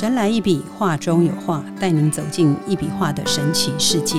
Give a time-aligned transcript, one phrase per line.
[0.00, 4.18] 神来一笔，画中有画，带您走进一笔画的神奇世界。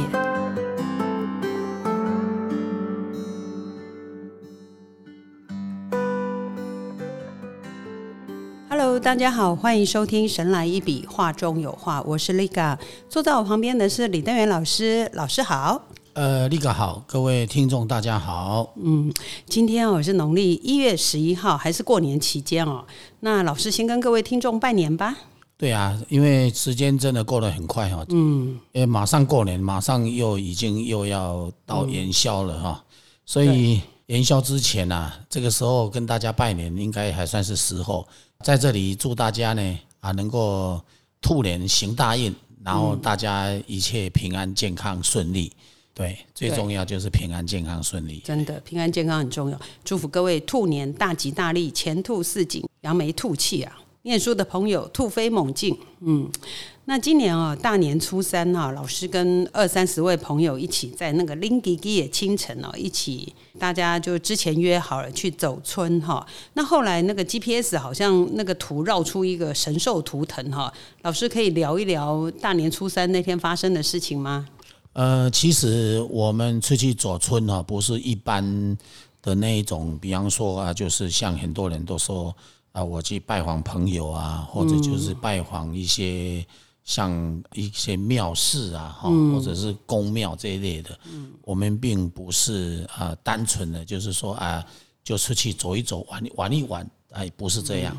[8.70, 12.77] Hello，大家好，欢迎收听《神来一笔，画中有画》，我是 Liga，
[13.10, 15.88] 坐在我旁边的是李登元老师，老师好。
[16.13, 18.71] 呃，立个好，各位听众大家好。
[18.75, 19.11] 嗯，
[19.47, 22.86] 今天哦是农历一月十一号，还是过年期间哦？
[23.21, 25.18] 那老师先跟各位听众拜年吧。
[25.61, 28.04] 对啊，因为时间真的过得很快哈。
[28.10, 32.83] 嗯，因为马上过年，马上又已经又要到元宵了哈。
[33.28, 38.08] 所以元宵之前呐，这个时候跟大家拜年，应该还算是时候。
[38.44, 40.81] 在这里祝大家呢啊，能够
[41.22, 45.53] 兔年行大运，然后大家一切平安、健康、顺利。
[45.94, 48.19] 对，最重要就是平安、健康、顺利。
[48.25, 49.59] 真的，平安健康很重要。
[49.85, 53.78] 祝福各位兔年大吉大利，前兔似锦，扬眉吐气啊！
[54.03, 55.77] 念书的朋友突飞猛进。
[55.99, 56.27] 嗯，
[56.85, 66.25] 那今年啊，大年初三啊，老师跟二三十位朋友一起在那个林吉吉的清晨哦，一起大家就之前约好了去走村哈。
[66.53, 70.73] 那后来那个 GPS 好像那个图绕出一个神兽图腾哈。
[71.03, 74.47] 老师可以聊一聊大年初三那天发生的事情吗？
[74.94, 78.75] 呃，其实我们出去走村哈，不是一般
[79.22, 82.35] 的那一种，比方说啊，就是像很多人都说
[82.72, 86.45] 啊，我去拜访朋友啊，或者就是拜访一些
[86.83, 90.97] 像一些庙寺啊，哈，或者是宫庙这一类的。
[91.05, 94.66] 嗯，我们并不是啊，单纯的就是说啊，
[95.03, 97.95] 就出去走一走，玩玩一玩，哎，不是这样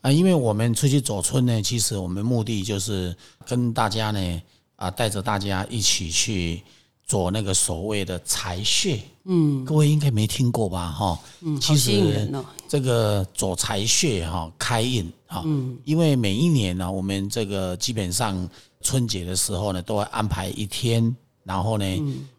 [0.00, 4.42] 啊，因为我们出去走村呢，其实我们目的就是跟大家呢。
[4.80, 6.62] 啊，带着大家一起去
[7.10, 10.92] 做那个所谓的财穴，嗯，各位应该没听过吧？
[10.92, 12.32] 哈，嗯，其实
[12.68, 18.48] 这个左财穴哈，开运哈，嗯，因为每一年呢，我们这个基本上
[18.80, 21.12] 春节的时候呢，都会安排一天，
[21.42, 21.84] 然后呢，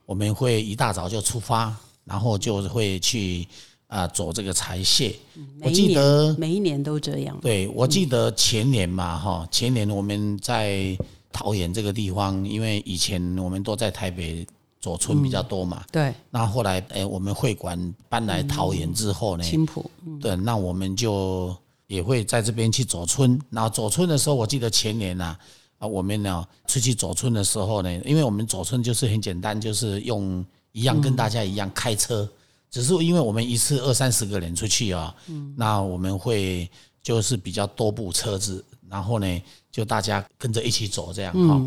[0.06, 3.46] 我们会一大早就出发，然后就会去
[3.88, 5.14] 啊走这个财穴。
[5.62, 7.38] 我记得每一年都这样。
[7.42, 10.98] 对，我记得前年嘛，哈，前年我们在。
[11.34, 14.46] 桃园这个地方，因为以前我们都在台北
[14.82, 16.12] 左村比较多嘛，对。
[16.32, 21.56] 那后来，哎，我们会馆搬来桃园之后呢，青浦，对，那我们就
[21.86, 23.40] 也会在这边去走村。
[23.52, 25.38] 然后走村的时候，我记得前年呐，
[25.78, 32.28] 啊，我们呢出去走村的时候呢，因为我们走村就是很简单，就是用一样跟大家一样开车，
[32.72, 36.68] 只是因为我们一次二三十个人出去啊，嗯，那我们会
[37.04, 39.42] 就是比较多部车子，然后呢。
[39.72, 41.62] 就大家跟着一起走这样哈，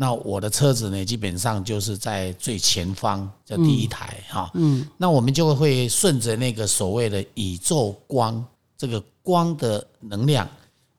[0.00, 4.48] 那我的车子呢，基本上就是在最前方的第一台哈。
[4.54, 8.44] 嗯，那我们就会顺着那个所谓的宇宙光
[8.76, 10.48] 这个光的能量，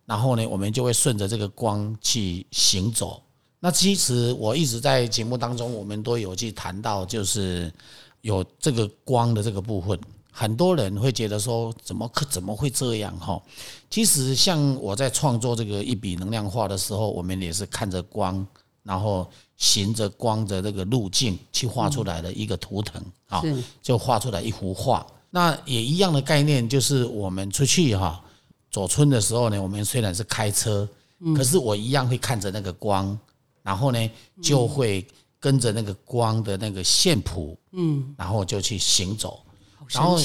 [0.06, 3.24] 然后呢，我们就会顺着这个光去行走。
[3.62, 7.72] 那其实我一直在节目当中，我们都有去谈到，就是
[8.20, 9.98] 有这个光的这个部分。
[10.30, 13.42] 很多人会觉得说，怎么可怎么会这样哈？
[13.90, 18.46] 其实像我在创作这个一笔能量画的时候，我们也是看着光，
[18.84, 23.44] 然后循着光的这个路径去画出来的一个图腾啊，
[23.82, 25.06] 就画出来一幅画。
[25.30, 28.24] 那也一样的概念，就是我们出去哈
[28.72, 30.88] 走村的时候呢，我们虽然是开车，
[31.36, 33.18] 可是我一样会看着那个光，
[33.62, 35.06] 然后呢就会
[35.40, 39.40] 跟着那个光的那个线谱，嗯，然后就去行走。
[39.92, 40.18] 然后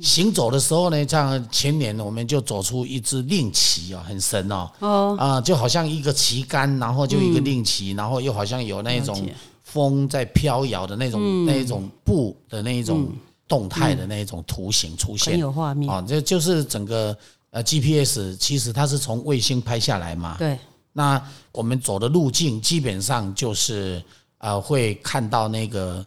[0.00, 5.16] 行走的时候呢，像前年我们就走出一只令旗哦，很神哦，哦。
[5.18, 9.28] 啊，就好像一个旗杆，然后就一个令旗，然后又好像有那种
[9.64, 13.06] 风在飘摇的那种那一种布的那一种
[13.46, 15.90] 动态的那一种图形出现，很有画面。
[15.90, 17.14] 啊，这就是整个
[17.50, 20.58] 呃 GPS，其实它是从卫星拍下来嘛，对，
[20.94, 21.22] 那
[21.52, 24.02] 我们走的路径基本上就是
[24.38, 26.04] 呃会看到那个。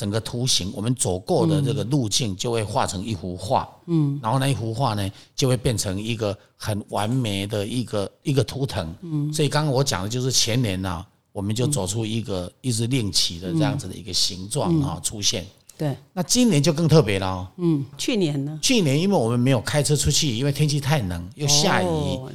[0.00, 15.44] 整个图形，我们走过的这个路径就会画成一幅画，嗯，然后那一幅画呢，就会变成一个很完美的一个一个图腾，嗯，所以刚刚我讲的就是前年呢，我们就走出一个一直令旗的这样子的一个形状啊出现，
[15.76, 18.58] 对，那今年就更特别了，嗯，去年呢？
[18.62, 21.86] 去年因为我们没有开车出去，因为天气太冷又下雨，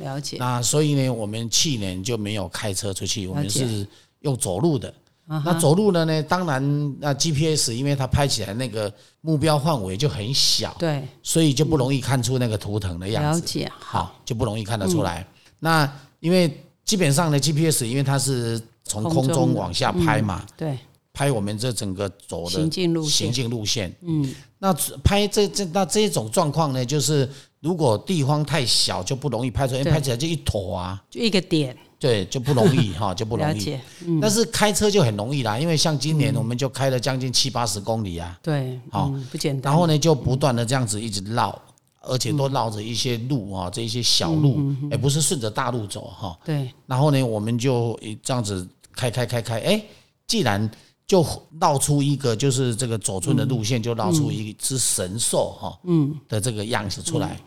[0.03, 3.87] 了解，那所以呢，我们去年就没有开车出去，我们是
[4.19, 4.93] 用走路的。
[5.27, 6.21] 那走路的呢？
[6.23, 13.39] 当然，那 GPS 因为它拍起来那个目标范围就很小，对，所以就不容易看出那个图腾的样子。
[13.39, 15.25] 了解，好，就不容易看得出来。
[15.59, 20.77] 那因为基本上呢，GPS 因为它是从空中往下拍嘛，对，
[21.11, 23.91] 拍我们这整个走的行进路行进路线。
[24.01, 24.71] 嗯，那
[25.03, 27.27] 拍这这那这种状况呢，就是
[27.61, 33.79] 如果地方太小就不容易拍出来，因为拍起来就一坨啊，就一个点，对，就不容易 哈，就不容易。
[34.21, 39.71] 但是开车就很容易啦，因为像今年我们就开了将近七八十公里啊，对，好嗯，不简单。
[39.71, 41.59] 然后呢就不断的这样子一直绕，
[42.01, 44.59] 而且都绕着一些路啊，这一些小路，
[44.91, 46.37] 也不是顺着大路走哈。
[46.45, 49.81] 对，然后呢，我们就这样子开开开开，哎，
[50.27, 50.69] 既然
[51.07, 51.25] 就
[51.61, 57.39] 绕出一个就是这个走村的路线，就绕出一只神兽哈，嗯的这个样子出来，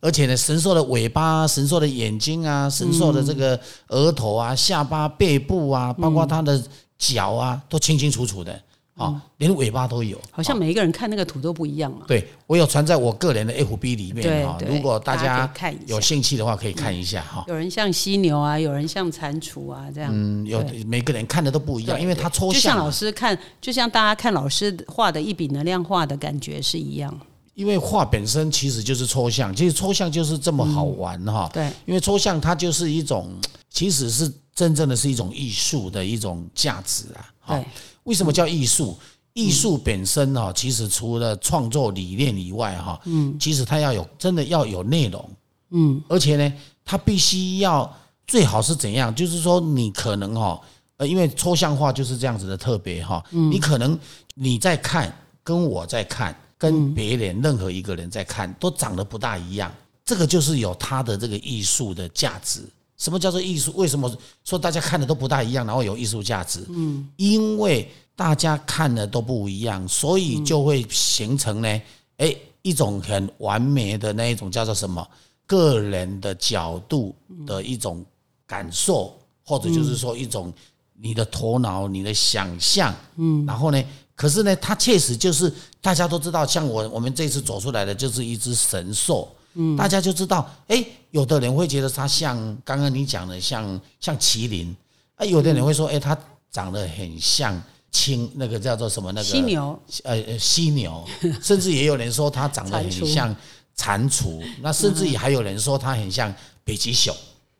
[0.00, 3.58] 而且呢，神兽的尾巴、神兽的眼睛啊、神兽的这个
[3.88, 6.62] 额头啊、下巴、背部啊，包括它的
[6.98, 8.62] 脚啊，都清清楚楚的，
[8.98, 12.04] 啊，连尾巴都有，好像每一个人看那个图都不一样嘛。
[12.06, 15.52] 对我有传在我个人的 FB 里面哈，如果大大家
[15.86, 17.44] 有兴趣的话，可以看一下哈。
[17.48, 20.10] 有人像犀牛啊，有人像蟾蜍啊，这样。
[20.12, 27.18] 嗯，有每个人看的都不一样，因为他抽象就像，老师看，就像大家看老师画的一笔能量画的感觉是一样。
[27.54, 31.50] 因为画本身其实就是抽象，其实抽象就是这么好玩哈。
[31.52, 33.32] 对，因为抽象它就是一种，
[33.68, 37.26] 其实是真正的是一种艺术的一种价值啊。
[37.40, 37.66] 哈对，
[38.08, 38.98] 为什么叫艺术？
[39.34, 45.30] 艺术本身哈，其实除了创作理念以外哈，嗯，其实它要有真的要有内容，
[45.70, 46.52] 嗯，而且呢，
[46.84, 47.88] 它必须要
[48.26, 49.14] 最好是怎样？
[49.14, 50.60] 就是说你可能哈，
[50.96, 53.96] 呃，因为抽象化就是这样子的特别哈，你可能
[54.34, 55.14] 你在看，
[55.44, 59.72] 跟我在看，跟别人任何一个人在看，都长得不大一样，
[60.04, 62.62] 这个就是有它的这个艺术的价值。
[62.98, 63.72] 什么叫做艺术？
[63.76, 64.14] 为什么
[64.44, 66.64] 说大家看的都不大一样，然后有艺术价值？
[66.68, 71.82] 嗯，因为大家看的都不一样，所以就会形成呢，
[72.18, 75.06] 哎，一种很完美的那一种叫做什么？
[75.46, 77.14] 个人的角度
[77.46, 78.04] 的一种
[78.46, 80.52] 感受，或者就是说一种
[80.92, 83.82] 你的头脑、你的想象，嗯，然后呢，
[84.14, 94.74] 可是呢，它确实就是大家都知道，像我我们这次走出来的就是一只神兽，嗯，大家就知道，哎，有的人会觉得它像刚刚你讲的像像麒麟，
[95.16, 96.16] 啊，有的人会说，哎，它
[96.50, 97.60] 长得很像
[97.90, 101.06] 青那个叫做什么那个犀牛，呃呃犀牛，
[101.42, 103.34] 甚至也有人说它长得很像
[103.76, 106.34] 蟾蜍，那甚至也还有人说它很像
[106.64, 107.14] 北极熊，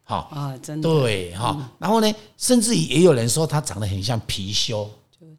[0.05, 0.89] 哈、啊，真的。
[0.89, 4.87] 对哈、然后呢，甚至也有人说它长得很像貔貅，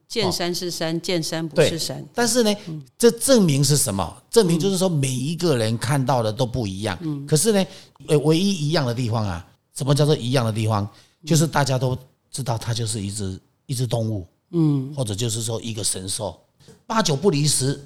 [0.10, 2.04] 见山是山，见山不是山。
[2.16, 2.54] 但是呢，
[2.98, 4.24] 这证明是什么？
[4.32, 6.98] 证明就是说每一个人看到的都不一样。
[7.28, 7.66] 可是呢，
[8.08, 9.46] 呃，唯一一样的地方啊，
[9.78, 10.90] 什么叫做一样的地方？
[11.26, 11.96] 就是大家都
[12.32, 16.40] 知道它就是一只一只动物，嗯，或者就是说一个神兽，
[16.88, 17.80] 八九不离十。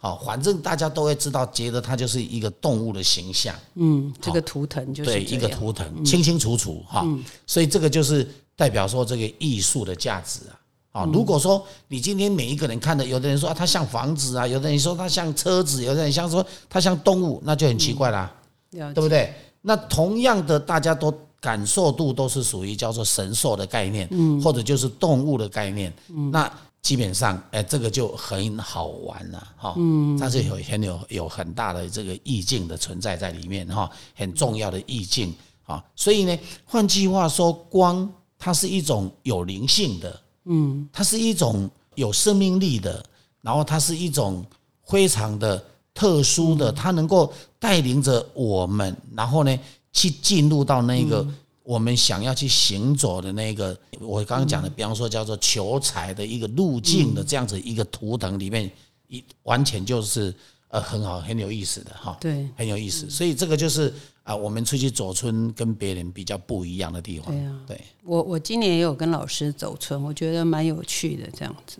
[0.00, 3.54] 好，反正大家都会知道，觉得它就是一个动物的形象。
[3.74, 7.06] 嗯，这个图腾就是对，一个图腾清清楚楚哈，
[7.46, 10.57] 所以这个就是代表说这个艺术的价值啊。
[10.98, 18.32] 啊，如果说你今天每一个人看的，有的人说啊它像房子啊，有的人说它像车子，有的人像说它像动物，那就很奇怪啦，
[18.72, 19.32] 了对不对？
[19.60, 24.08] 那同样的，大家都感受度都是属于叫做神兽的概念，
[24.42, 25.92] 或者就是动物的概念，
[26.32, 26.50] 那
[26.80, 29.74] 基本上，哎，这个就很好玩了哈。
[29.76, 35.34] 嗯，它是有很有有很大的这个意境的存在在里面哈，很重要的意境
[35.66, 35.84] 啊。
[35.96, 43.04] 所以呢，换句话说，光它是一种有灵性的，嗯，它是一种有生命力的，
[43.42, 44.44] 然后它是一种
[44.84, 45.62] 非常的
[45.94, 49.58] 特殊的，它能够带领着我们，然后呢，
[49.92, 51.26] 去进入到那个。
[51.68, 58.72] 我们想要去行走的那个，我刚刚讲的，比方说叫做求财的一个路径的这样子一个图腾里面，
[59.06, 60.34] 一完全就是
[60.68, 62.48] 呃很好很有意思的哈，对。
[62.56, 63.10] 很有意思。
[63.10, 63.92] 所以这个就是
[64.28, 67.34] 啊，我们出去走村跟别人比较不一样的地方。
[67.34, 71.78] 对啊对，我我今年也有跟老师走村，我觉得蛮有趣的这样子。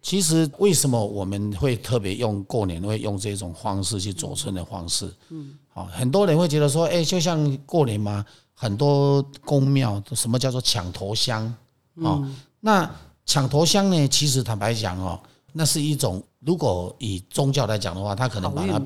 [0.00, 5.12] 其实为什么我们会特别用过年会用这种方式去走村的方式？
[5.30, 8.24] 嗯，好，很多人会觉得说，哎，就像过年嘛，
[8.54, 11.52] 很多公庙什么叫做抢头香？
[11.96, 12.24] 哦，
[12.60, 12.88] 那
[13.26, 14.06] 抢头香呢？
[14.06, 15.18] 其实坦白讲哦，
[15.52, 18.78] 那是一种，如果以宗教来讲的话，他可能把它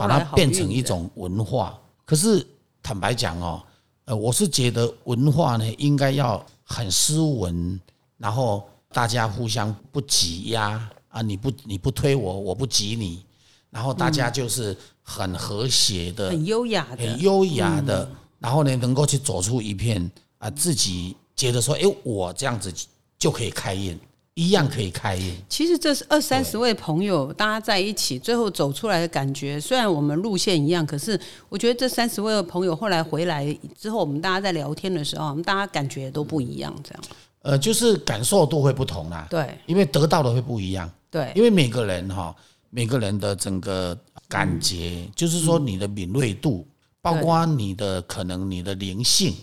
[0.00, 1.78] 把它变成一种文化。
[2.04, 2.46] 可是
[2.86, 3.60] 坦白讲哦，
[4.04, 7.80] 呃，我是觉得文化呢应该要很斯文，
[8.16, 8.62] 然后
[8.92, 13.24] 大家互相不挤压啊，你不你不推我，我不挤你，
[13.70, 16.98] 然后大家就是很和谐的、很优雅的。
[16.98, 22.72] 很，优雅的，然后呢能够去走出一片啊自己觉得说，哎，我这样子
[23.18, 23.98] 就可以开运，
[24.36, 25.34] 一样可以开业。
[25.48, 37.02] 其实这是二三十位朋友，大家在一起，最后走出来的感觉，虽然我们路线一样，可是我觉得这三十位的朋友后来回来之后，我们大家在聊天的时候，我们大家感觉都不一样，这样
[37.40, 40.90] 呃，就是感受度会不同啦，对因为得到的会不一样。
[41.10, 42.34] 对因为每个人哈，
[42.68, 46.66] 每个人的整个感觉，就是说你的敏锐度，
[47.00, 49.34] 包括你的可能你的灵性，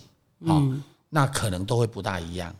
[0.41, 2.53] 嗯、那可能都会不大一样。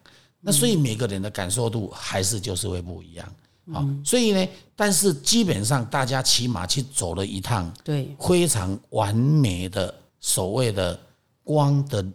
[0.46, 3.26] 那所以每个人的感受度还是就是会不一样。
[3.72, 4.46] 好、所以呢，
[4.76, 11.00] 但是基本上大家起码去走了一趟对，非常完美的所谓的
[11.46, 12.06] 光的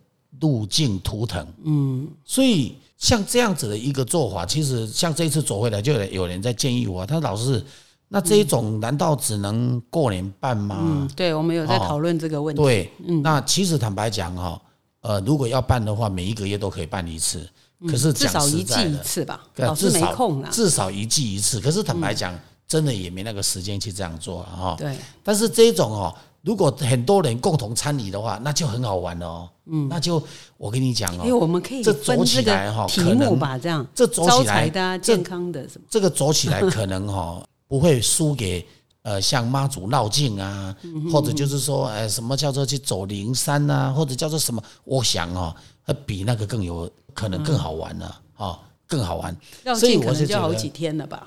[0.40, 1.46] 路径图腾。
[1.64, 7.64] 嗯，所以像这样子的一个做法，其实像这一次走回来，就有有人在建议我，他说老师，
[8.08, 10.76] 那这一种难道只能过年办吗？
[10.82, 12.60] 嗯，对，我们有在讨论这个问题。
[12.60, 12.92] 对，
[13.22, 14.60] 那其实坦白讲哈，
[15.00, 17.48] 呃，如果要办的话，每一个月都可以办一次。
[17.86, 20.50] 可是至少一季一次吧，老师没至少空啊。
[20.50, 21.60] 至少一季一次。
[21.60, 24.74] 可是坦白讲，真的也没那个时间去这样做了哈。
[24.78, 29.48] 对，但是这种哦，如果很多人共同参与的话，那就很好玩了哦。
[29.66, 30.22] 嗯，那就
[30.56, 38.66] 我跟你讲因为哦，我们可以这走起来哈题目可能吧，这样这走招起来财的健康的什么，这个走起来 可能哈不会输给
[39.02, 45.54] 呃像妈祖绕境啊，嗯或者就是说呃什么叫做去走灵山啊，或者叫做什么，我想哦，
[45.88, 49.36] 呃比那个更有可能更好玩了哦，更好玩。
[49.74, 51.26] 所以我是觉好几天了吧？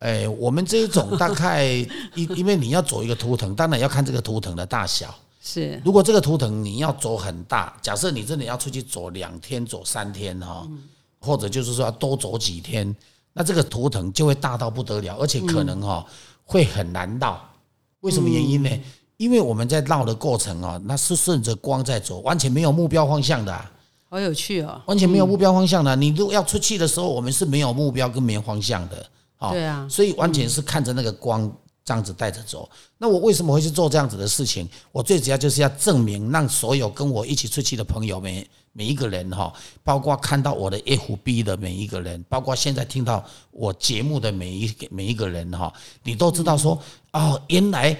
[0.00, 1.64] 哎，我们这一种大概
[2.14, 5.14] 因因为你要走一个图腾，当然要看这个图腾的大小。
[5.40, 10.68] 是，如果这个图腾你要走很大，假设你真的要出去走两天、走三天哈，
[11.18, 12.94] 或者就是说要多走几天，
[13.32, 16.06] 那这个图腾就会大到不得了，而且可能哈
[16.44, 17.40] 会很难绕。
[18.00, 18.70] 为什么原因呢？
[19.16, 23.70] 因为我们在绕的过程啊，那是顺着光在走，完全没有目标方向的啊、
[24.12, 24.78] 好有趣哦。
[24.84, 25.94] 完全没有目标方向的啊。
[25.94, 29.06] 你如果要出去的时候，我们是没有目标跟没有方向的。
[29.38, 31.50] 哦对啊，所以完全是看着那个光
[31.82, 32.68] 这样子带着走。
[32.98, 34.68] 那我为什么会去做这样子的事情？
[34.92, 39.50] 我最主要就是要证明，让所有跟我一起出去的朋友们，每一个人哈，
[39.82, 46.78] 包括看到我的 FB 的每一个人，包括现在听到我节目的每一个每一个人哈，你都知道说，
[47.12, 47.96] 哦，原来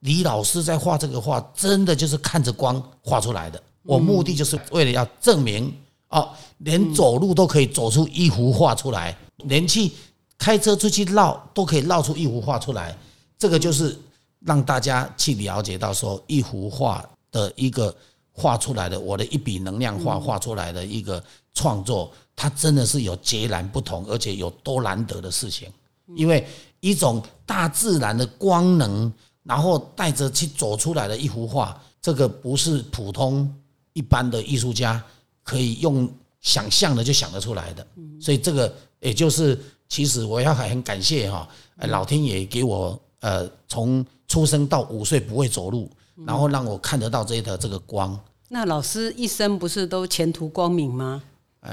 [0.00, 3.60] 李老师在画这个画，真的就是看着光画出来的。
[3.86, 5.72] 我目的就是为了要证明，
[6.08, 6.28] 哦，
[6.58, 9.90] 连走路都可以走出一幅画出来，连去
[10.36, 12.96] 开车出去绕都可以绕出一幅画出来。
[13.38, 13.96] 这个就是
[14.40, 17.94] 让大家去了解到说，一幅画的一个
[18.32, 21.22] 画出来的，我的一笔能量画画出来的一个
[21.54, 25.70] 创作，它真的是有截然不同，而且有多难得的事情。
[26.14, 26.46] 因为
[26.80, 29.12] 一种大自然的光能，
[29.42, 33.52] 然后带着去走出来的一幅画，这个不是普通
[33.96, 35.02] 一般的艺术家
[35.42, 36.06] 可以用
[36.42, 37.86] 想象的就想得出来的。
[38.20, 41.48] 所以这个也就是，其实我要还很感谢哈，
[41.78, 45.90] 呃老天爷给我呃从出生到五岁不会走路，
[46.26, 48.18] 然后让我看得到这一条这个光。
[48.50, 51.22] 那老师一生不是都前途光明吗？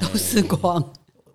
[0.01, 0.84] 都是光，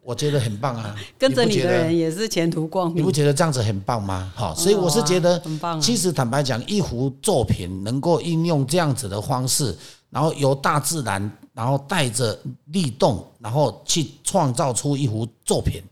[0.03, 0.97] 我觉得很棒啊！
[1.17, 3.13] 跟着你的人也是前途光明你不。
[3.13, 4.33] 觉得这样子很棒吗？
[4.35, 9.77] 好，所以我是觉得，很棒啊其实坦白讲，一幅作品能够应用这样子的方式，
[10.11, 15.83] 然后由大自然，然后带着律动，然后去创造出一幅作品，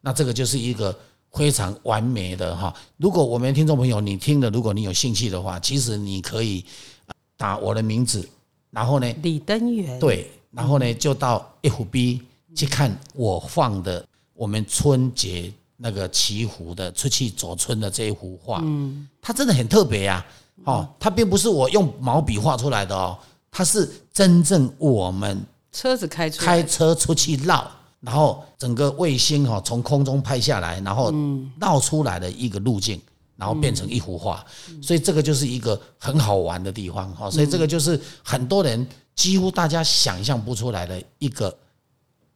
[0.00, 0.96] 那这个就是一个
[1.32, 2.74] 非常完美的哈。
[2.96, 6.64] 如果我们听众朋友你听了，如果你有兴趣的话，其实你可以
[7.06, 8.28] 呃打我的名字，
[8.70, 12.20] 然后呢，李登元，对，然后呢，就到 FB
[12.54, 20.24] 去看我放的我们春节那个祈福的出去走春的这一幅画，嗯，它真的很特别呀、
[20.64, 23.18] 哦，它并不是我用毛笔画出来的哦，
[23.52, 25.40] 它是真正我们
[25.70, 31.12] 车子开出开车出去绕，然后整个卫星哈、哦、从空中拍下来，然后
[31.60, 33.00] 绕出来的一个路径，
[33.36, 34.44] 然后变成一幅画，
[34.82, 41.54] 所以这个就是一个很好玩的地方哈、所以这个就是很多人几乎大家想象不出来的一个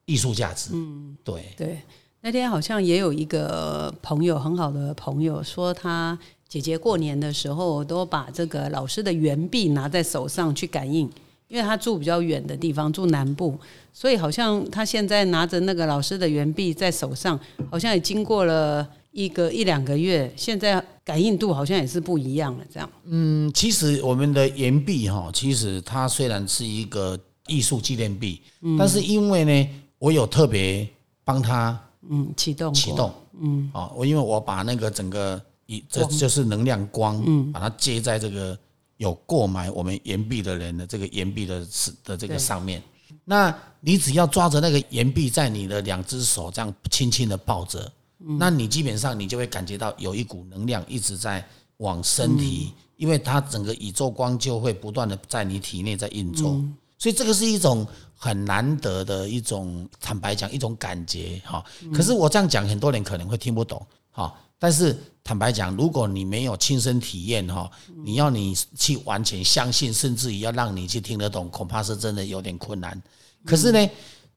[0.05, 0.71] 艺术价值。
[0.75, 1.81] 嗯，对，对，
[2.21, 11.11] 那天好像也有一个朋友，很好的朋友，说他姐姐过年的时候都把这个老师的圆币拿在手上去感应，
[11.49, 13.59] 因为她住比较远的地方，住南部，
[13.93, 17.39] 所以好像她现在拿着那个老师的圆币在手上，
[17.71, 22.89] 好像也经过了一个一两个月，现在感应度好像也是不一样了，这样。
[23.05, 28.41] 嗯，其实我们的岩壁哈，其实它虽然是一个艺术纪念币，
[28.79, 30.89] 但是因为呢，我有特别
[31.25, 38.59] 帮他嗯，启动启动，嗯，哦，我因为我把那个整个一这就是能量光，嗯，把它接在这个
[38.97, 41.67] 有购买我们岩壁的人的这个岩壁的
[42.05, 42.83] 的这个上面。
[43.25, 47.93] 那你只要抓着那个岩壁，在你的两只手这样轻轻的抱着，
[48.39, 51.45] 那你基本上你就会感觉到有一股能量一直在
[51.79, 56.61] 往身体，因为它整个宇宙光就会不断的在你体内在运作，
[56.99, 61.65] 所以这个是一种很难得的一种，坦白讲一种感觉哈。
[61.93, 63.85] 可是我这样讲，很多人可能会听不懂。
[64.13, 67.69] 哈，但是坦白讲，如果你没有亲身体验哈，
[68.05, 73.03] 你要你去完全相信，甚至于要让你去听得懂，恐怕是真的有点困难。
[73.45, 73.91] 可是呢，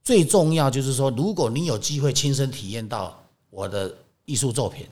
[0.03, 4.87] 最重要就是说，如果你有机会亲身体验到我的艺术作品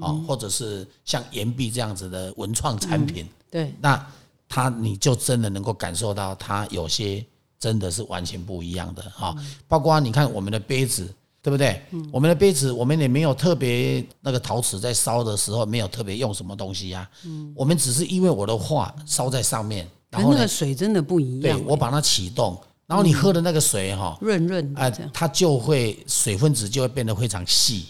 [0.00, 4.06] 啊，或者是像岩壁这样子的文创产品，对，那
[4.48, 7.26] 他你就真的能够感受到，它有些
[7.58, 9.34] 真的是完全不一样的哈。
[9.66, 11.12] 包括你看我们的杯子，
[11.42, 11.80] 对不对？
[12.12, 17.08] 我们的杯子，我们也没有特别那个陶瓷在烧的时候没有特别用什么东西呀。
[17.54, 27.86] 我们只是因为我的画烧在上面，然后那个，水真的不一样，对我把它启动，然后你喝的那个水哈，润润啊它就会水分子就会变得非常细，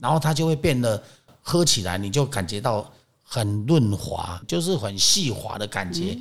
[0.00, 1.02] 然后它就会变得
[1.40, 2.88] 喝起来你就感觉到
[3.22, 6.16] 很润滑，就是很细滑的感觉。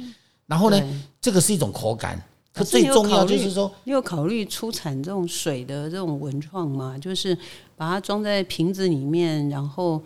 [0.48, 0.90] 然后呢对，
[1.22, 2.20] 这个是一种口感，
[2.62, 6.98] 最重要就是说，你有考虑出产这种水的这种文创吗？
[7.00, 7.36] 就是
[7.76, 10.02] 把它装在瓶子里面，然后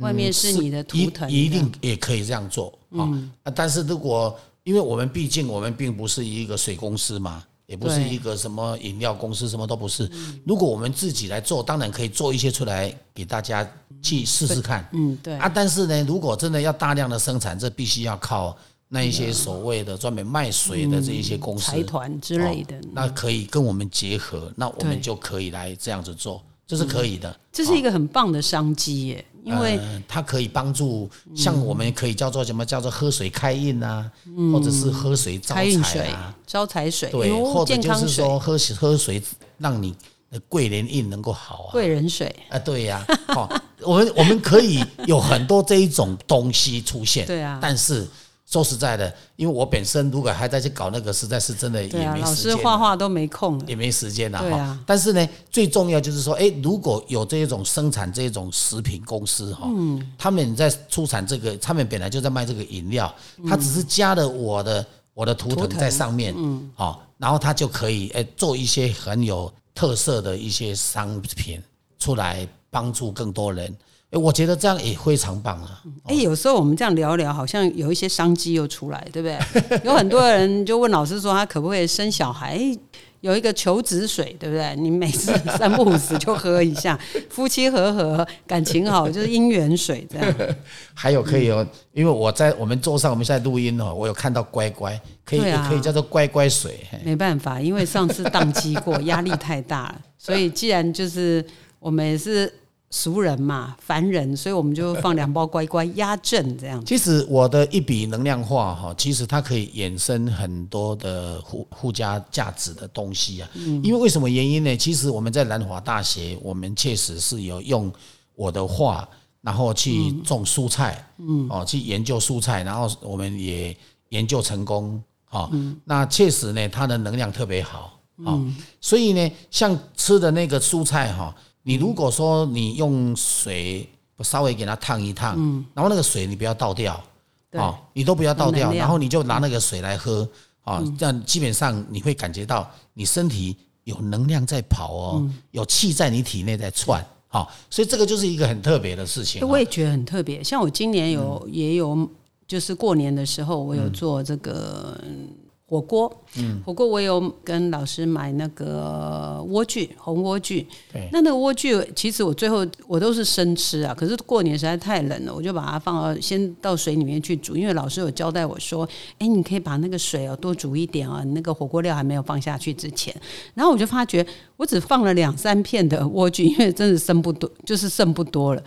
[0.00, 3.04] 外面是你的图一腾，一定也可以这样做啊、
[3.42, 10.10] 啊但是如果因为我们毕竟我们并不是一个水公司嘛，也不是一个什么饮料公司，什么都不是。
[10.44, 13.68] 如果我们自己来做，当然可以做一些出来给大家
[14.00, 14.88] 去试试看。
[14.92, 18.56] 嗯，对，啊，但是呢，如果真的要大量的生产，这必须要靠
[18.94, 22.76] 那一些所谓的专门卖水的这一些公司、财团之类的。
[22.76, 27.34] 哦，那可以跟我们结合，那我对们就可以来这样子做，这是可以的。
[27.50, 34.10] 这是一个很棒的商机耶，因为呃它可以帮助，像我们可以叫做什么叫做喝水开运啊，
[34.52, 39.22] 或者是喝水招财啊，、招财水，对，或者就是说喝水喝水
[39.56, 39.96] 让你
[40.30, 41.72] 的贵人运能够好啊。
[41.72, 43.48] 贵人水，啊，对呀、哦，
[43.80, 47.58] 我们我们可以有很多这一种东西出现， 对啊。
[47.60, 48.06] 但是
[48.52, 52.60] 说实在的，因为我本身如果还在去搞那个，实在是真的也没老师时间啊。
[52.62, 60.06] 画画都没空，也没时间了哈对啊，但是呢，最重要就是说，哎，如果有这种生产这种食品公司哈，嗯。
[60.18, 63.10] 他们在出产这个，他们本来就在卖这个饮料，
[63.48, 71.58] 他只是加了我的我的图腾图腾在上面，嗯，好，然后他就可以哎做一些很有特色的一些商品
[71.98, 73.74] 出来，帮助更多人。
[74.12, 75.82] 哎，我觉得这样也非常棒啊。
[76.04, 79.80] 哎、有时候我们这样聊聊，好像有一些商机又出来，对不对？
[79.84, 82.56] 有很多人就问老师说，他可不可以生小孩？
[82.56, 82.78] 哎
[83.22, 84.74] 有一个求子水，对不对？
[84.74, 86.98] 你每次 三不五时就喝一下，
[87.30, 90.34] 夫妻和和，感情好，就是姻缘水这样。
[90.92, 96.80] 还有可以哦，因为我在我们桌上，我们现在录音哦，我有看到乖乖，可以啊可以叫做乖乖水。
[97.04, 101.44] 没办法，因为上次宕机过，压力太大了，所以既然就是
[101.78, 102.52] 我们也是
[102.94, 106.84] 俗人嘛，凡人，所以我们就放两包乖乖压阵这样。
[106.84, 113.48] 其实我的一笔能量化哈，其实它可以衍生很多的附附加价值的东西啊。
[113.82, 114.76] 因为为什么原因呢？
[114.76, 117.90] 其实我们在南华大学，我们确实是有用
[118.34, 119.08] 我的画，
[119.40, 123.74] 然后去种蔬菜，嗯，哦，去研究蔬菜，然后我们也
[124.10, 125.50] 研究成功，哈、
[125.86, 128.38] 那确实呢，它的能量特别好，啊、
[128.82, 133.88] 所以呢，像吃的那个蔬菜哈，你如果说你用水
[134.20, 135.36] 稍微给它烫一烫，
[135.74, 137.02] 然后那个水你不要倒掉，
[137.50, 137.60] 对。
[137.60, 140.28] 啊，你都不要倒掉，然后你就拿那个水来喝，
[140.62, 149.46] 啊，这样基本上你会感觉到你身体有能量在跑哦，有气在你体内在窜，好，所以这个就是一个很特别的事情。
[149.46, 150.42] 我也觉得很特别。
[150.42, 152.08] 像我今年有、也有，
[152.46, 155.28] 就是过年的时候，我有做这个嗯
[155.72, 156.12] 火锅。
[156.36, 160.62] 嗯，火锅我有跟老师买那个莴苣，红莴苣。
[160.92, 163.94] 对那那个莴苣，其实我最后我都是生吃啊。
[163.94, 168.86] 可是过年实在太冷了，我就把它放到先到水里面去煮，因为老师有交代我说，
[169.18, 173.14] 哎，你可以把那个水啊多煮一点啊，你那个火锅料还没有放下去之前。
[173.54, 174.26] 然后我就发觉，
[174.58, 178.62] 我只放了两三片的莴苣，因为真的剩不多，就是剩不多了。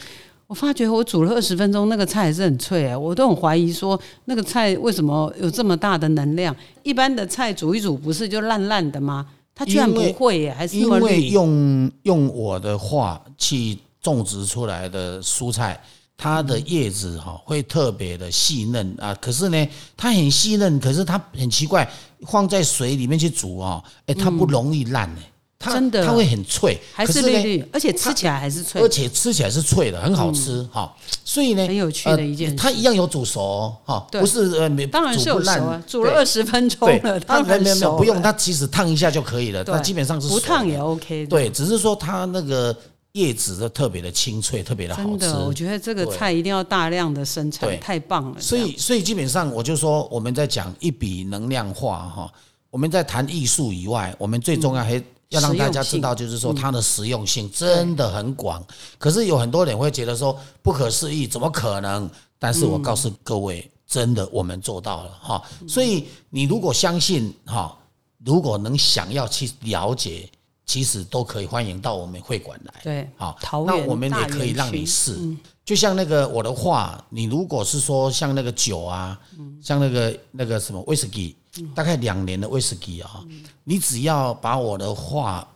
[0.47, 2.97] 我发觉我煮了二十分钟，那个菜还是很脆啊！
[2.97, 6.55] 我都很怀疑说，那个菜为什么有这么大的能量？
[6.83, 9.25] 一般的菜煮一煮不是就烂烂的吗？
[9.55, 11.29] 它居然不会耶，还是因为。
[11.29, 15.81] 用用我的话去种植出来的蔬菜，
[16.15, 19.15] 它的叶子哈会特别的细嫩啊。
[19.15, 21.89] 可是呢，它很细嫩，可是它很奇怪，
[22.27, 25.31] 放在水里面去煮啊，哎，它不容易烂哎，
[25.65, 30.95] 它真的它会很脆，还可是绿绿，而且吃起来还是脆而，且吃起来是脆的，很好吃哈。
[31.23, 41.29] 所以呢，很有趣的一件它一样有煮熟哦哈，对不是呃没当然是有熟煮不烂啊，煮了二十分钟对了，它当然没有没有不用，它其实烫一下就可以了，它基本上是不烫也 OK 的。
[41.29, 42.75] 对，只是说它那个
[43.13, 45.63] 叶子的特别的清脆，特别的好真的，我吃。
[45.63, 48.41] 觉得这个菜一定要大量的生产，太棒了。
[48.41, 52.31] 所以，所以基本上我就说，我们在讲一笔能量化哈，
[52.69, 55.01] 我们在谈艺术以外，我们最重要还
[55.35, 58.63] 要让大家知道，就是说它的实用性真的很广。
[58.97, 62.09] 可是有很多人会觉得说不可思议，怎么可能？
[62.39, 65.43] 但是我告诉各位，真的我们做到了哈。
[65.67, 67.77] 所以你如果相信哈，
[68.23, 70.29] 如果能想要去了解，
[70.65, 72.73] 其实都可以欢迎到我们会馆来。
[72.83, 75.17] 对，好，那我们也可以让你试。
[75.63, 79.19] 就像那个我的话，你如果是说像那个酒啊，
[79.61, 81.35] 像那个那个什么威士忌，
[81.73, 83.23] 大概两年的威士忌啊，
[83.63, 85.47] 你只要把我的画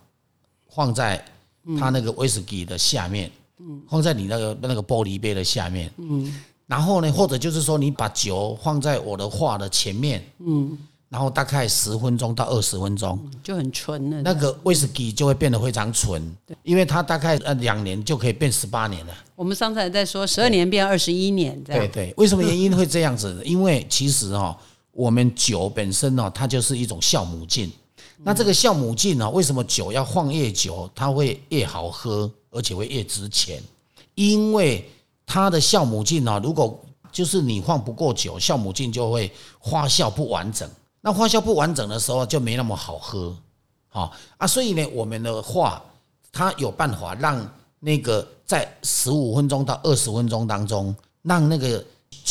[0.74, 1.24] 放在
[1.78, 3.30] 它那个威士忌的下面，
[3.88, 6.32] 放在你那个那个玻璃杯的下面，嗯
[6.66, 14.22] 然后呢，或者就是说你把酒放在我的画的前面，嗯然后大概十分钟到二十分钟，就很纯了。
[14.22, 16.22] 那个威士忌就会变得非常纯，
[16.62, 19.12] 因为它大概呃两年就可以变十八年了。
[19.34, 23.42] 我们上次还在说十二年变二十一年，这样对对，为什么原因会这样子？
[23.44, 24.56] 因为其实哈、
[25.00, 27.72] 我们酒本身呢、它就是一种酵母菌。
[28.18, 33.62] 那这个酵母菌呢、为什么酒要放越久，它会越好喝，而且会越值钱？
[34.14, 34.86] 因为
[35.24, 36.78] 它的酵母菌呢、如果
[37.10, 39.32] 就是你放不够久，酵母菌就会
[39.62, 40.68] 发酵不完整。
[41.00, 43.34] 那发酵不完整的时候，就没那么好喝。
[43.88, 45.82] 好啊，所以呢，我们的话，
[46.30, 51.82] 它有办法让那个在十五分钟到二十分钟当中，让那个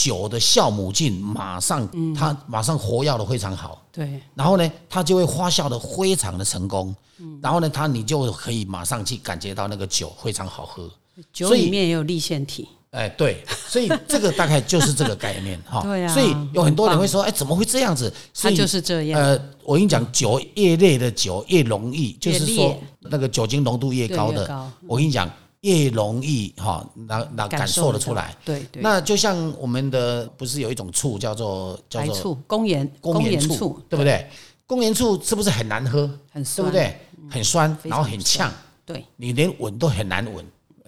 [0.01, 6.95] 酒的酵母菌马上它马上活跃的非常好，对，然后呢，它就会发酵的非常的成功，
[7.41, 10.89] 然后呢，它你就可以马上去感觉到那个酒非常好喝。
[11.33, 15.81] 酒里面也有立腺体，哎，对，所以这个大概就是这个概念哈。
[15.83, 18.13] 对啊所以有很多人会说，哎，怎么会这样子？
[18.33, 19.21] 所以它就是这样。
[19.21, 24.71] 呃，我跟你讲，酒越烈的酒越容易，就是说那个酒精浓度越高的，高。
[24.87, 25.29] 我跟你讲
[25.61, 28.35] 越容易哈，那那感受得出来。
[28.45, 34.27] 对对，那就像我们的不是有一种醋叫做叫做白醋、公盐、公盐盐醋，对不对？
[34.65, 36.07] 公盐醋是不是很难喝？
[36.07, 36.71] 对很酸，不？
[36.71, 36.99] 对？
[37.29, 38.51] 很酸，然后很呛，
[38.85, 40.45] 对你连闻都很难闻。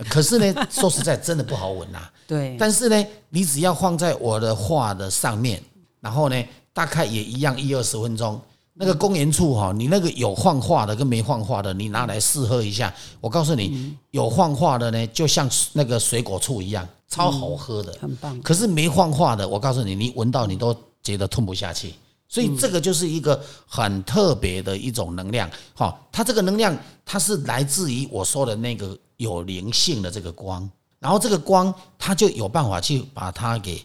[0.10, 5.62] 可是呢， 说实在，真的不好闻呐、对，但是呢，你只要放在我的画的上面，
[6.00, 8.42] 然后呢，大概也一样一二十分钟。
[8.74, 12.94] 那个公园醋哈，你那个有放化的跟没放化的，你拿来试喝一下。
[13.20, 17.94] 我告诉你，有放化的呢，就像那个水果醋一样，超好喝的。
[18.02, 18.42] 很棒。
[18.42, 21.94] 可是没放化的，我告诉你，你闻到你都觉得吞不下去。
[22.28, 26.74] 所以这个就是一个很特别的一种能量，哈，它这个能量
[27.06, 33.84] 它是来自于我说的那个有灵性的这个光，然后这个光它就有办法去把它给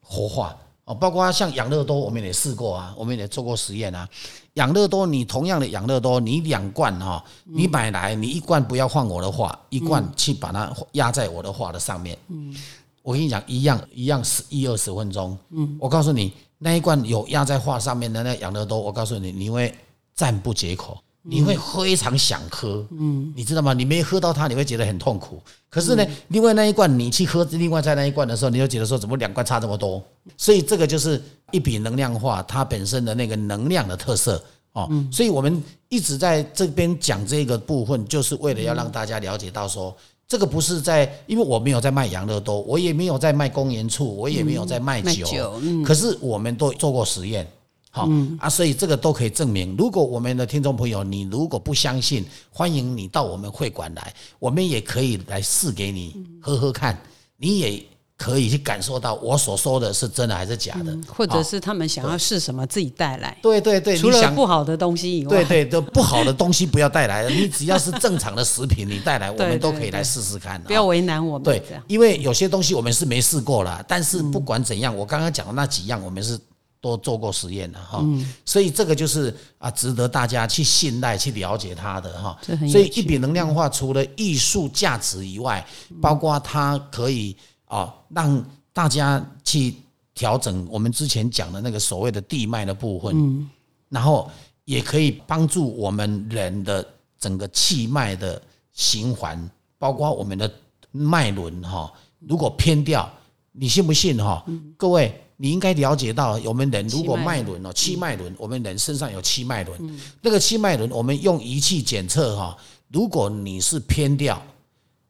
[0.00, 4.08] 活化哦，包括像养乐多，我们也试过啊，我们也做过实验啊。
[4.54, 12.54] 养乐多，你同样的养乐多，你两罐哈，你买来，你一罐不要换我的画，一罐去把它压在我的画的上面，嗯
[13.02, 15.36] 我跟你讲，一样一样十一二十分钟。
[15.50, 19.74] 嗯，我告诉你，那一罐有压在画上面的那养乐多，我告诉你，你会
[20.14, 22.84] 赞不绝口，你会非常想喝。
[22.90, 23.72] 嗯，你知道吗？
[23.72, 25.40] 你没喝到它，你会觉得很痛苦。
[25.70, 30.02] 可是呢，另外那一罐你去喝另外在那一罐的时候，你就觉得说，怎么两罐差这么多？
[30.36, 34.42] 所以这个就是一笔能量化它本身的那个能量的特色。
[34.72, 39.94] 哦，所以我们一直在这边讲这个部分，就是为了要让大家了解到说，
[40.26, 47.46] 这个不是在，因为我没有在卖养乐多，我也没有在卖公园醋，我也没有在卖酒，卖酒，嗯，可是我们都做过实验，
[47.94, 48.08] 好、
[48.40, 49.76] 啊，所以这个都可以证明。
[49.76, 56.98] 如果我们的听众朋友，你如果不相信，欢迎你到我们会馆来，我们也可以来试给你喝喝看，
[57.36, 57.84] 你也
[58.16, 63.36] 可以去感受到我所说的是真的还是假的，或者是他们想要试什么，自己带来。
[63.42, 70.58] 对对对，除了想不好的东西以外，对对，都不好的东西不要带来，你只要是正常的食品，你带来，我们 都可以来试试看。
[70.62, 71.42] 不要啊为难我们。
[71.42, 76.38] 对，因为有些东西我们是没试过啦，但是不管怎样，我刚刚讲的那几样，我们是
[76.82, 78.00] 都做过实验了哈。
[78.02, 82.38] 嗯所以这个就是啊，值得大家去信赖、去了解它的哈
[82.70, 85.64] 所以一笔能量化除了艺术价值以外，
[86.00, 89.74] 包括它可以啊让大家去
[90.12, 93.48] 调整我们之前讲的那个所谓的地脉的部分，嗯
[93.88, 94.30] 然后
[94.64, 96.86] 也可以帮助我们人的
[97.18, 98.40] 整个气脉的
[98.72, 100.50] 循环，包括我们的
[100.90, 101.92] 脉轮哈。
[102.18, 103.10] 如果偏掉，
[103.52, 104.44] 你信不信哈？
[104.76, 112.56] 各位，你应该了解到，我们人如果气脉脉轮哦，气脉轮，我们人身上有气脉轮，那个气脉轮，我们用仪器检测哈，
[112.92, 114.40] 如果你是偏掉，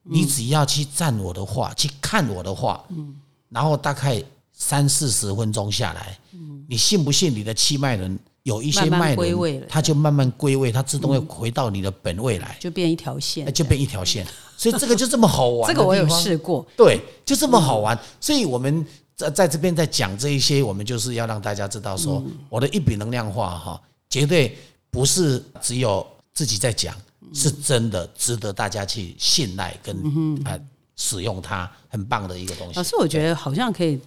[0.02, 2.82] 你只要去站我的话，去看我的话，
[3.50, 6.18] 然后大概三四十分钟下来，
[6.66, 13.44] 你信不信你的气脉轮有一些脉轮它就慢慢归位，它自动会回到你的本位来，就变一条线。
[13.44, 14.26] 那，就变一条线。
[14.56, 15.68] 所以这个就这么好玩。
[15.70, 16.66] 这个我有试过。
[16.74, 17.98] 对，就这么好玩。
[18.18, 24.56] 所以我们在在这边在讲这一些，我们就是要让大家知道说，我的一笔能量化哈，绝对
[24.90, 26.94] 不是只有自己在讲，
[27.34, 29.96] 是真的值得大家去信赖跟
[30.44, 30.58] 啊
[30.96, 32.74] 使用它，很棒的一个东西。
[32.76, 33.98] 老师，我觉得好像可以，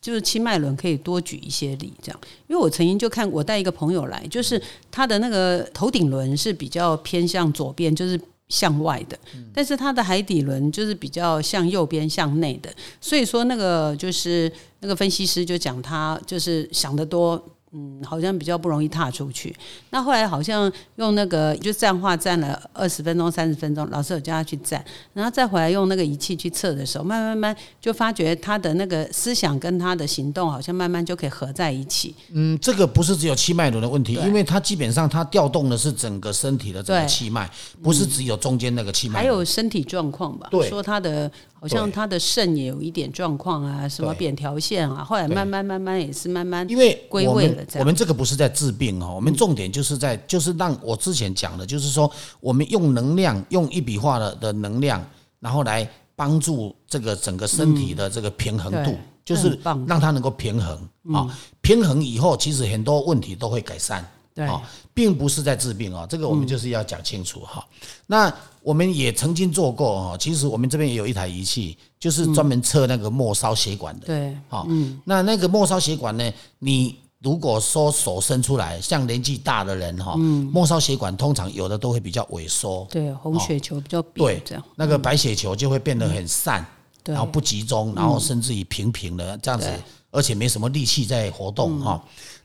[0.00, 9.18] 就是七脉轮可以多举一些例，这样，因为我曾经就看我带一个朋友来，就是他的那个头顶轮是比较偏向左边，就是向外的，
[9.52, 17.42] 但是它的海底轮就是比较向右边向内的，所以说那个就是那个分析师就讲他就是想得多。
[17.76, 19.54] 嗯，好像比较不容易踏出去。
[19.90, 24.82] 那后来好像用那个就站话站了二十分钟、三十分钟，老师有叫他去站，
[25.12, 32.14] 然后再回来用那个仪器去测的时候，慢慢慢慢就发觉他的那个思想跟他的行动好像慢慢就可以合在一起。
[32.30, 37.50] 嗯，这个不是只有气脉轮的问题，因为它基本上它调动的是整个身体的这个气脉，
[37.82, 39.18] 不是只有中间那个气脉。
[39.18, 40.46] 还有身体状况吧？
[40.50, 41.30] 对，说他的。
[41.64, 47.64] 好像他的肾也有一点状况啊，什么扁条线啊，后来慢慢慢慢也是慢慢因为归位了。
[47.78, 55.02] 我们这个不是在治病哦，我们重点就是在就是让我之前讲的，就是说我们用能量，用一笔画的的能量，
[55.40, 60.76] 然后来帮助这个整个身体的这个平衡度，就是让它能够平衡
[61.14, 64.06] 啊，平衡以后，其实很多问题都会改善。
[64.34, 64.48] 对，
[64.92, 67.64] 并不是在治病啊，这个我们就是要讲清楚哈。
[68.06, 74.06] 那我们也曾经做过哈，其实我们这边也有一台仪器，就是专门测那个末梢血管的。
[74.06, 86.66] 对，好，嗯，那那个末梢血管呢，你如果说手伸出来，像年纪大的人哈，末梢血管通常有的都会比较萎缩，对，红血球比较对，这样，那个白血球就会变得很散，
[87.04, 89.70] 然后不集中，然后甚至于平平的这样子，
[90.10, 92.02] 而且没什么力气在活动哈。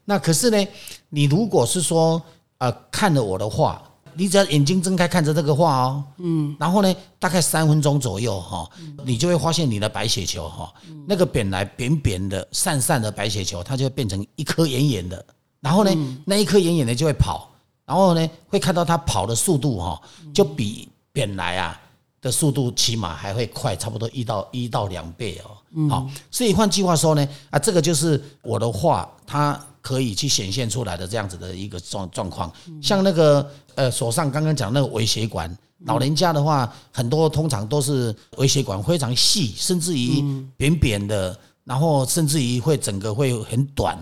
[0.10, 0.68] 那可是呢，
[1.10, 2.20] 你如果是说
[2.58, 3.80] 呃看了我的画，
[4.16, 8.68] 你只要眼睛睁开看着这个画哦，嗯，然后呢，大概三分钟左右哈，
[9.06, 10.74] 你就会发现你的白血球哈，
[11.08, 15.24] 那个本来扁扁的、散散的白血球，它就会变成一颗圆圆的，
[15.62, 15.92] 然后呢，
[16.26, 17.48] 那一颗圆圆的就会跑，
[17.86, 20.02] 然后呢，会看到它跑的速度哈，
[20.34, 21.80] 就比本来啊
[22.20, 29.64] 的速度起码还会快，差不多一到一到两倍哦，好，所以换句话说呢，啊，这个就是我的画，它。
[29.90, 35.50] 可以去显现出来的这样子的一个状状况，像那个呃手上刚刚讲那个微血管，
[35.86, 40.24] 老人家的话很多通常都是微血管非常细，甚至于
[40.56, 43.98] 扁扁的，然后甚至于会整个会很短。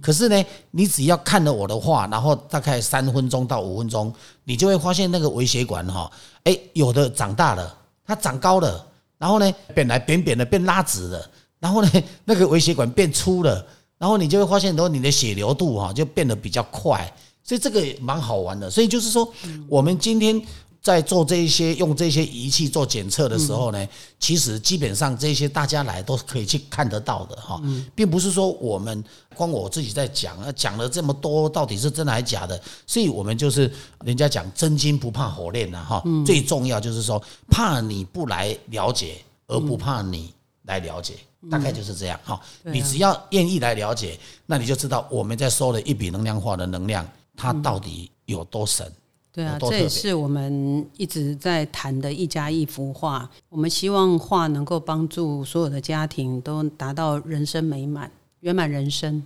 [0.00, 4.10] 可是呢，你只要看了我的话，然后大概三分钟到五分钟，
[4.42, 6.10] 你就会发现那个微血管哈，
[6.44, 8.86] 哎，有的长大了，它长高了，
[9.18, 11.90] 然后呢，本来扁扁的变拉直了，然后呢，
[12.24, 13.66] 那个微血管变粗了。
[13.98, 17.10] 然后你就会发现，说你的血流度哈就变得比较快，
[17.42, 18.70] 所以这个蛮好玩的。
[18.70, 19.30] 所以就是说，
[19.68, 20.40] 我们今天
[20.82, 23.88] 在做这一些用这些仪器做检测的时候呢，
[24.20, 27.60] 其实基本上这些大家来都可以去看得到的哈，
[27.94, 29.02] 并不是说我们
[29.34, 32.60] 光我自己在讲啊，讲了这么多到底是真的还是假的。
[32.86, 33.68] 所以我们就是
[34.04, 39.16] 人家讲真金不怕火炼呐哈，最重要就是说怕你不来了解，
[39.48, 40.32] 而不怕你
[40.66, 41.14] 来了解。
[41.48, 48.90] 大概就是这样哈，你只要愿意来了解，那你就知道我们在收的一笔能量化的能量，它到底有多神。
[49.32, 53.30] 对啊，这也是我们一直在谈的一家一幅画。
[53.48, 59.22] 我们希望画能够帮助所有的家庭都达到人生美满、圆满人生。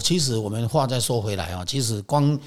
[0.00, 2.38] 其实我们话再说回来啊，其实光。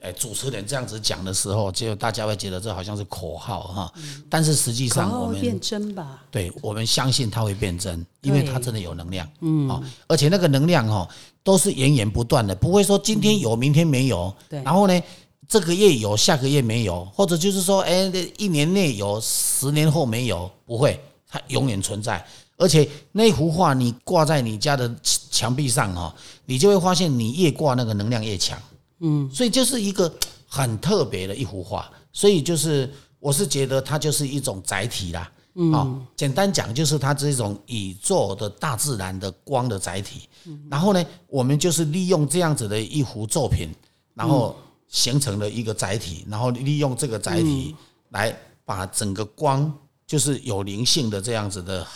[0.00, 3.92] 哎，主持人这样子讲的时候，就大家会觉得这好像是口号哈。
[4.30, 6.22] 但是实际上，我们变真吧？
[6.30, 9.28] 对，我们相信它会变真，因为它真的有能量。
[9.40, 11.06] 嗯，啊，而且那个能量哈，
[11.44, 14.34] 都是源源不断的，不会说今天有，明天没有。
[14.48, 14.62] 对。
[14.62, 15.02] 然后呢，
[15.46, 22.24] 这个月有，下个月没有，或者就是说，哎，一年内有，十年后没有，不会，它永远存在。
[22.56, 24.90] 而且那幅画你挂在你家的
[25.30, 26.14] 墙壁上哈，
[26.46, 28.58] 你就会发现，你越挂那个能量越强。
[29.00, 30.12] 嗯，所以就是一个
[30.46, 35.32] 很特别的一幅画，所以就是我是觉得它就是一种载体啦。
[35.54, 40.28] 嗯，简单讲就是它这种宇宙的大自然的光的载体。
[40.70, 43.74] 然后呢，我们就是利用这样子的一幅作品，
[44.14, 44.54] 然后
[44.86, 47.74] 形成了一个载体，然后利用这个载体
[48.10, 48.34] 来
[48.64, 49.72] 把整个光，
[50.06, 51.86] 就是有灵性的这样子的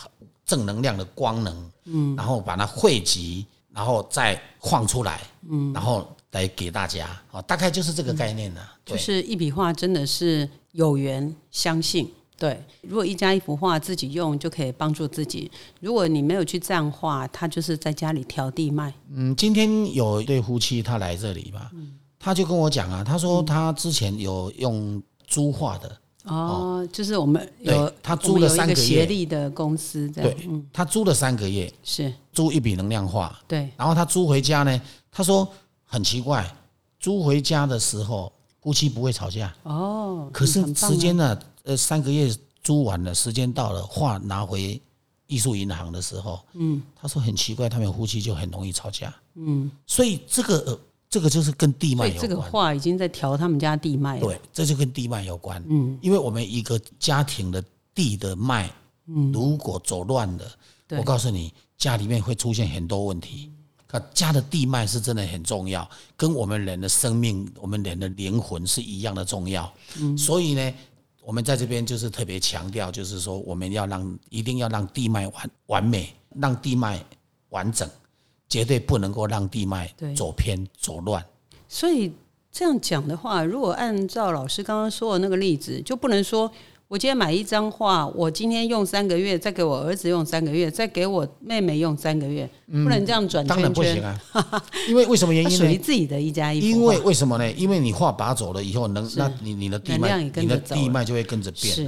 [0.45, 6.09] 正能量的光能，嗯，然后把它汇集，然后再放出来，嗯，然后。
[6.35, 8.61] 来给大家啊，大概就是这个概念呢。
[8.85, 12.61] 就是一笔画真的是有缘相信，对。
[12.83, 15.51] 如果一家一幅画自己用就可以帮助自己。
[15.81, 18.93] 如果你没有去这样画，他就是在家里调地卖。
[19.15, 21.71] 嗯，今天有一对夫妻他来这里吧，
[22.19, 30.37] 他就跟我讲啊，他说他之前有用租画的哦，就是我们有他租了三个协力的公司，对，
[30.73, 35.49] 他租了三个月是租一笔能量画，对，然后他租回家呢，他说。
[35.95, 36.45] 很奇怪，
[36.99, 39.55] 租回家的时候夫妻不会吵架。
[39.63, 44.81] 哦，可是时间呢，呃，三个月租完了，时间到了，画拿回
[45.29, 49.15] 艺术银行的时候，嗯，他说很奇怪，他们夫妻就很容易吵架。
[49.35, 52.51] 嗯，所以这个、呃、这个就是跟地脉有关这个有关。
[52.51, 54.21] 话已经在调他们家地脉了。
[54.21, 55.63] 对，这就跟地脉有关。
[55.69, 57.63] 嗯，因为我们一个家庭的
[57.95, 58.69] 地的脉，
[59.07, 60.45] 嗯，如果走乱了，
[60.99, 63.53] 我告诉你，家里面会出现很多问题。
[63.95, 69.73] 可家的地脉是真的很重要，跟我们人的生命、我们人的灵魂是一样的重要。
[70.01, 70.75] 嗯，所以呢，
[71.23, 77.01] 我们在这边就是特别强调，就是说我们要让一定要让地脉完完美，让地脉
[77.51, 77.89] 完整，
[78.49, 81.25] 绝对不能够让地脉走偏走乱。
[81.69, 82.13] 所以
[82.51, 86.51] 这样讲的话，如果按照老师刚刚说的那个例子，就不能说
[86.95, 93.73] 我今天买一张画，我今天用三个月，再给我儿子用三个月，再给我妹妹用三个月，不能这样转当然。
[93.73, 94.17] 不行啊，
[94.89, 95.77] 因为为什么原它属于？
[95.77, 97.51] 自己的一家一因为为什么呢？
[97.55, 101.83] 因为你画拔走了以后，能那你你的地脉，你的地脉就会跟着变是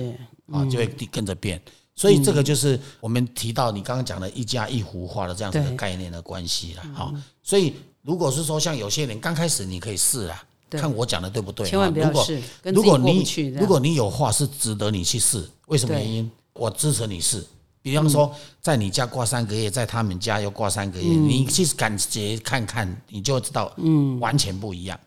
[0.48, 1.62] 嗯啊，就会地跟着变。
[1.94, 6.82] 所以这个就是我们提到你刚刚讲的一家一幅画的这样子的概念的关系了。
[6.92, 7.14] 好，
[7.44, 11.66] 所以如果是说像有些人刚开始你可以试啦，对看我讲的对不对？
[11.68, 13.24] 千万不要试，如果你。
[13.58, 16.30] 如果你有话是值得你去试，为什么原因？
[16.54, 17.44] 我支持你试。
[17.82, 24.98] 比方说，在你家挂三个月，在他们家又挂三个月，嗯你去感觉看看，你就知道，嗯，完全不一样，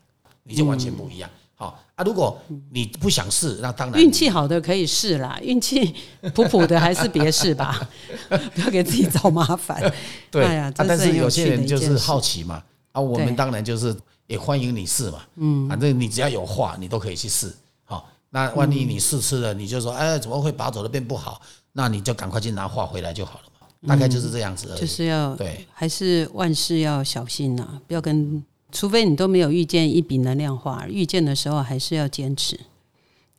[0.44, 1.30] 你就完全不一样。
[1.56, 2.40] 好啊，如果
[2.72, 5.94] 你不想试，那当然运气好的可以试啦，运气
[6.34, 7.86] 普普的还是别试吧，
[8.56, 9.94] 不要给自己找麻烦。
[10.32, 13.94] 对，哎呀啊，但是有些人就是好奇嘛，啊，我对们当然就是
[14.30, 17.52] 也欢迎你试嘛，嗯，反正你只要有画，你都可以去试，
[17.84, 21.42] 好，那万一你试吃了，你就说，哎，怎么会拔走的变不好？
[21.74, 24.80] 那你就赶快去拿画回来就好了嘛，大概就是这样子而已。
[24.80, 32.60] 就是要对，还是万事要小心呐、不要跟，除非你都没有遇见一笔能量化，遇见的时候还是要坚持。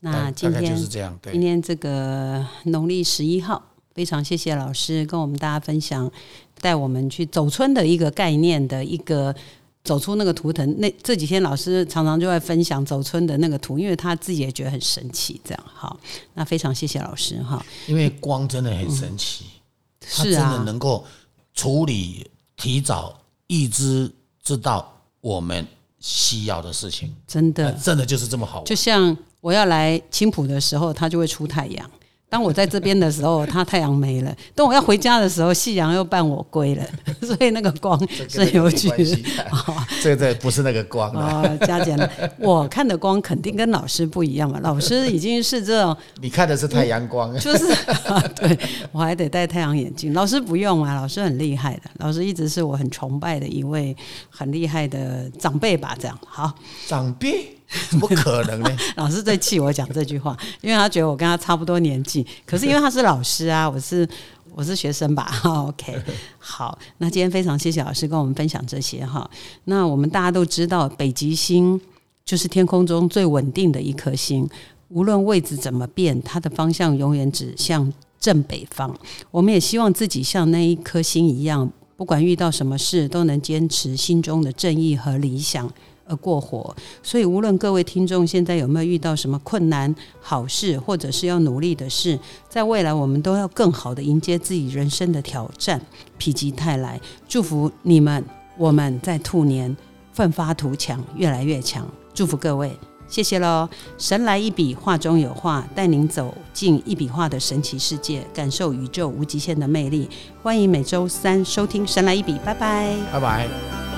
[0.01, 1.41] 那今天就是这样，对今。
[1.41, 3.63] 天这个农历十一号，
[3.95, 6.11] 非常谢谢老师跟我们大家分享，
[6.61, 9.33] 带我们去走村的一个概念的一个。
[9.83, 15.41] 走出那个图腾，那这几天老师常常就在分享走村的那个图，因为他自己也觉得很神奇。
[15.43, 15.99] 这样好，
[16.35, 17.65] 那非常谢谢老师哈。
[17.87, 19.47] 因为光真的很神奇，
[19.99, 21.05] 它是真的啊，能够
[21.55, 24.13] 处理、提早预知、
[24.43, 25.67] 知道我们
[25.99, 28.65] 需要的事情，真的呃真的就是这么好玩。
[28.67, 31.89] 就像我要来青浦的时候，它就会出太阳；
[32.31, 36.85] 当我在这边的时候，它太阳没了；等我要回家的时候，夕阳又伴我归了。
[37.21, 39.05] 所以那个光是很有趣的。
[40.01, 44.61] 这个不是那个光啊，哦，加减了，我看的光肯定跟老师不一样嘛。
[44.63, 47.37] 老师已经是这种， 你看的是太阳光。
[47.41, 47.67] 就是
[48.37, 48.57] 对
[48.93, 50.15] 我还得戴太阳眼镜。
[50.15, 53.97] 老师不用啊，老师很厉害的，老师一直是我很崇拜的一位
[54.31, 55.97] 很厉害的长辈吧。
[55.99, 56.55] 这样好，
[56.87, 57.57] 长辈
[57.89, 58.77] 怎么可能呢？
[58.97, 64.09] 老师最气我讲这句话，因为他觉得我跟他差不多年纪，可是因为他是老师啊， 我是
[64.53, 65.23] 我是学生吧。
[65.25, 65.97] 哈 OK，
[66.39, 69.29] 好，那今天非常谢谢老师跟我们分享这些哈。
[69.65, 71.81] 那我们大家都知道，北极星
[72.25, 74.49] 就是天空中最稳定的一颗星，
[74.89, 78.93] 无论位置怎么变，它的方向永远指向正北方。
[79.31, 85.73] 我们也希望自己像那一颗星一样，不管遇到什么事，都能坚持心中的正义和理想。
[86.11, 92.19] 而过活，所以无论各位听众现在有没有遇到什么困难、好事，或者是要努力的事，
[92.49, 95.81] 在未来我们都要更好的迎接自己人生的挑战，
[96.19, 97.01] 否极泰来。
[97.29, 98.25] 祝福你们，
[98.59, 99.75] 我们在兔年
[100.13, 101.87] 奋发图强，越来越强。
[102.13, 102.77] 祝福各位，
[103.09, 103.69] 谢谢喽！
[103.97, 110.09] 神来一笔，画中有画，带您走进一笔画的神奇世界，感受宇宙无极限的魅力。
[110.43, 112.97] 欢迎每周三收听《神来一笔》，拜拜。
[113.13, 113.90] 拜拜。